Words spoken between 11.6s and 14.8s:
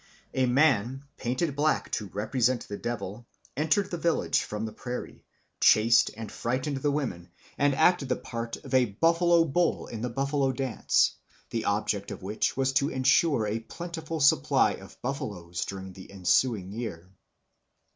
object of which was to ensure a plentiful supply